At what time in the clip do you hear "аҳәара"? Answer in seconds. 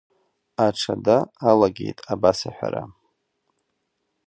2.49-2.83